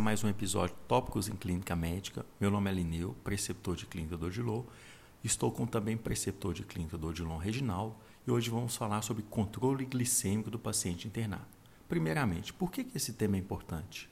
[0.00, 2.24] Mais um episódio Tópicos em Clínica Médica.
[2.40, 4.62] Meu nome é Lineu, preceptor de Clínica do Odilon.
[5.22, 7.94] Estou com também preceptor de Clínica do Odilon Reginaldo
[8.26, 11.44] e hoje vamos falar sobre controle glicêmico do paciente internado.
[11.86, 14.08] Primeiramente, por que esse tema é importante?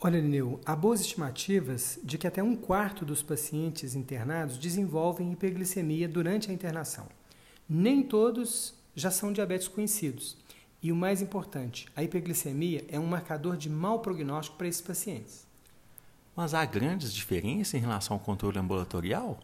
[0.00, 6.08] Olha, Lineu, há boas estimativas de que até um quarto dos pacientes internados desenvolvem hiperglicemia
[6.08, 7.06] durante a internação.
[7.68, 10.36] Nem todos já são diabéticos conhecidos.
[10.84, 15.46] E o mais importante, a hiperglicemia é um marcador de mau prognóstico para esses pacientes.
[16.36, 19.40] Mas há grandes diferenças em relação ao controle ambulatorial?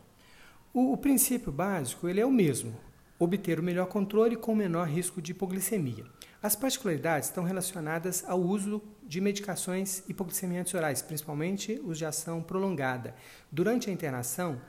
[0.75, 2.79] O, o princípio básico ele é o mesmo:
[3.19, 6.05] obter o melhor controle com o menor risco de hipoglicemia.
[6.43, 13.15] As particularidades estão relacionadas ao uso de medicações hipoglicemiantes orais, principalmente os de ação prolongada.
[13.51, 14.61] Durante a internação,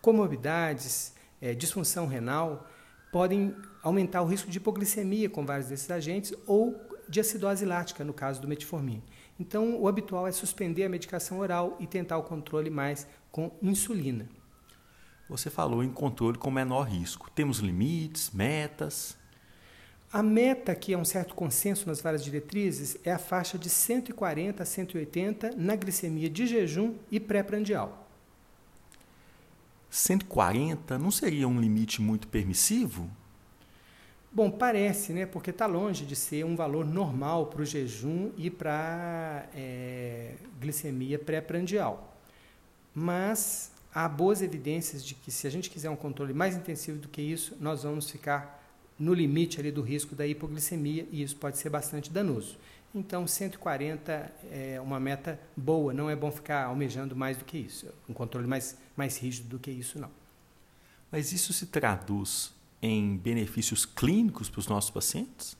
[0.00, 2.64] comorbidades, é, disfunção renal,
[3.12, 8.14] podem aumentar o risco de hipoglicemia com vários desses agentes ou de acidose lática, no
[8.14, 9.02] caso do metformin.
[9.38, 14.26] Então, o habitual é suspender a medicação oral e tentar o controle mais com insulina.
[15.28, 17.30] Você falou em controle com menor risco.
[17.30, 19.16] Temos limites, metas?
[20.12, 24.62] A meta, que é um certo consenso nas várias diretrizes, é a faixa de 140
[24.62, 28.10] a 180 na glicemia de jejum e pré-prandial.
[29.92, 33.10] 140 não seria um limite muito permissivo?
[34.32, 35.26] Bom, parece, né?
[35.26, 41.18] Porque está longe de ser um valor normal para o jejum e para é, glicemia
[41.18, 42.16] pré-prandial.
[42.94, 47.08] Mas há boas evidências de que se a gente quiser um controle mais intensivo do
[47.08, 48.64] que isso, nós vamos ficar
[48.98, 52.56] no limite ali do risco da hipoglicemia e isso pode ser bastante danoso.
[52.94, 57.86] Então, 140 é uma meta boa, não é bom ficar almejando mais do que isso.
[58.08, 60.10] Um controle mais, mais rígido do que isso, não.
[61.10, 65.56] Mas isso se traduz em benefícios clínicos para os nossos pacientes?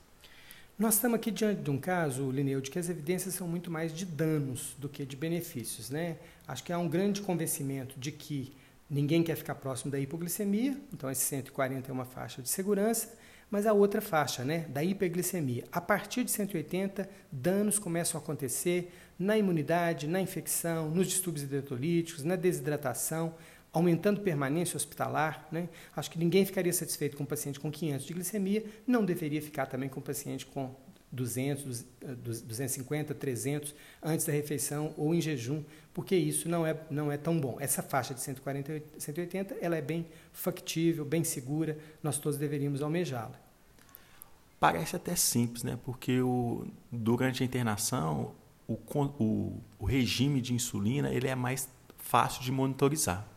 [0.78, 3.94] Nós estamos aqui diante de um caso, Lineu, de que as evidências são muito mais
[3.94, 5.90] de danos do que de benefícios.
[5.90, 6.16] Né?
[6.48, 8.52] Acho que há um grande convencimento de que
[8.90, 13.16] ninguém quer ficar próximo da hipoglicemia, então esse 140 é uma faixa de segurança,
[13.52, 15.64] mas a outra faixa, né, da hiperglicemia.
[15.70, 22.24] A partir de 180, danos começam a acontecer na imunidade, na infecção, nos distúrbios hidrolíticos,
[22.24, 23.34] na desidratação,
[23.70, 25.46] aumentando permanência hospitalar.
[25.52, 25.68] Né?
[25.94, 29.66] Acho que ninguém ficaria satisfeito com um paciente com 500 de glicemia, não deveria ficar
[29.66, 30.74] também com um paciente com
[31.12, 35.62] 200, 250, 300 antes da refeição ou em jejum,
[35.92, 37.58] porque isso não é, não é tão bom.
[37.60, 43.38] Essa faixa de 140 180 ela é bem factível, bem segura, nós todos deveríamos almejá-la.
[44.58, 45.78] Parece até simples, né?
[45.84, 48.34] porque o, durante a internação
[48.66, 51.68] o, o, o regime de insulina ele é mais
[51.98, 53.28] fácil de monitorizar.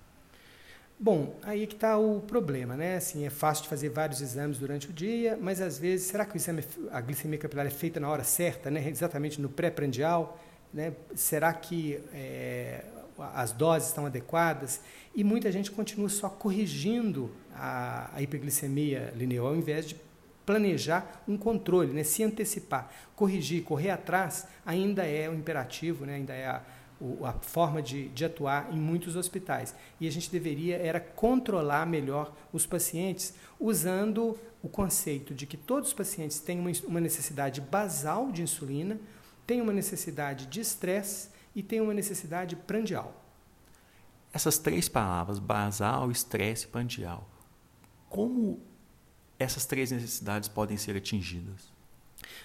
[0.97, 2.95] Bom, aí que está o problema, né?
[2.95, 6.35] Assim, é fácil de fazer vários exames durante o dia, mas às vezes, será que
[6.35, 8.87] o exame, a glicemia capilar é feita na hora certa, né?
[8.87, 10.39] Exatamente no pré-prandial,
[10.73, 10.93] né?
[11.13, 12.85] Será que é,
[13.33, 14.79] as doses estão adequadas?
[15.13, 19.97] E muita gente continua só corrigindo a, a hiperglicemia linear ao invés de
[20.45, 22.05] planejar um controle, né?
[22.05, 26.15] Se antecipar, corrigir, correr atrás ainda é o imperativo, né?
[26.15, 26.61] Ainda é a
[27.23, 29.75] a forma de, de, atuar em muitos hospitais.
[29.99, 35.89] E a gente deveria era controlar melhor os pacientes usando o conceito de que todos
[35.89, 38.99] os pacientes têm uma, uma necessidade basal de insulina,
[39.45, 43.21] têm uma necessidade de estresse e têm uma necessidade prandial.
[44.33, 47.29] Essas três palavras, basal, estresse e prandial,
[48.09, 48.59] como
[49.39, 51.73] essas três necessidades podem ser atingidas?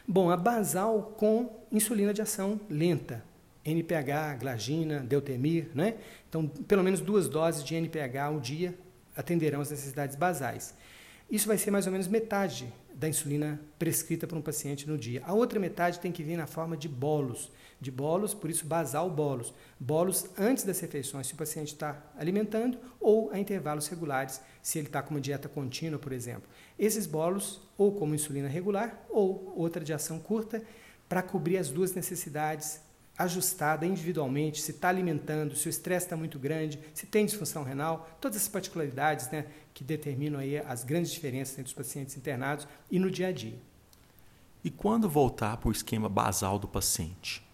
[0.07, 3.25] Bom, a basal com insulina de ação lenta,
[3.65, 5.97] NPH, glagina, deutemir, né?
[6.29, 8.75] Então, pelo menos duas doses de NPH ao dia
[9.17, 10.75] atenderão as necessidades basais.
[11.31, 15.23] Isso vai ser mais ou menos metade da insulina prescrita para um paciente no dia.
[15.25, 17.51] A outra metade tem que vir na forma de bolos,
[17.81, 19.55] de bolos, por isso basal bolos.
[19.79, 24.89] Bolos antes das refeições, se o paciente está alimentando, ou a intervalos regulares, se ele
[24.89, 26.49] está com uma dieta contínua, por exemplo.
[26.79, 30.63] Esses bolos, ou como insulina regular, ou outra de ação curta,
[31.09, 32.81] para cobrir as duas necessidades
[33.21, 38.09] ajustada individualmente, se está alimentando, se o estresse está muito grande, se tem disfunção renal,
[38.19, 39.45] todas essas particularidades né,
[39.75, 43.59] que determinam aí as grandes diferenças entre os pacientes internados e no dia a dia.
[44.65, 47.47] E quando voltar para o esquema basal do paciente?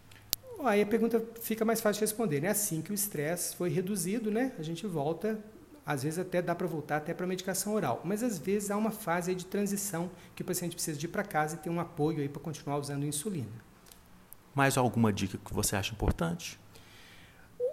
[0.64, 2.40] Aí a pergunta fica mais fácil de responder.
[2.40, 2.48] Né?
[2.48, 5.38] Assim que o estresse foi reduzido, né, a gente volta,
[5.84, 8.76] às vezes até dá para voltar até para a medicação oral, mas às vezes há
[8.76, 11.80] uma fase de transição que o paciente precisa de ir para casa e ter um
[11.80, 13.66] apoio aí para continuar usando insulina.
[14.56, 16.58] Mais alguma dica que você acha importante?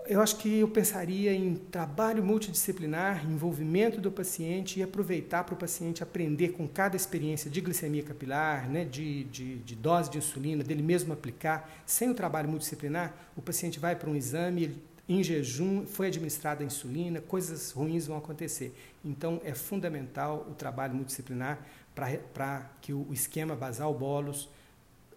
[0.06, 5.58] eu acho que eu pensaria em trabalho multidisciplinar, envolvimento do paciente e aproveitar para o
[5.58, 10.62] paciente aprender com cada experiência de glicemia capilar, né, de, de, de, dose de insulina,
[10.62, 11.70] dele mesmo aplicar.
[11.86, 14.78] Sem o trabalho multidisciplinar, o paciente vai para um exame,
[15.08, 18.76] em jejum, foi administrada a insulina, coisas ruins vão acontecer.
[19.04, 21.60] Então, é fundamental o trabalho multidisciplinar
[21.96, 24.50] para que o esquema basal bolos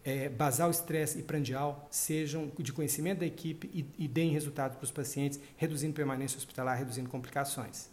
[0.06, 4.84] é, basal estresse e prandial sejam de conhecimento da equipe e, e deem resultado para
[4.84, 7.90] os pacientes, reduzindo permanência hospitalar, reduzindo complicações.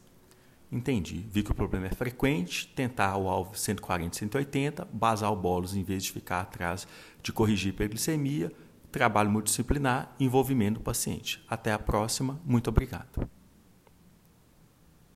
[0.71, 1.25] Entendi.
[1.29, 6.03] Vi que o problema é frequente, tentar o alvo 140, 180, basal bolos em vez
[6.03, 6.87] de ficar atrás
[7.21, 8.51] de corrigir hiperglicemia,
[8.91, 11.43] trabalho multidisciplinar, envolvimento do paciente.
[11.49, 12.39] Até a próxima.
[12.45, 13.27] Muito obrigado.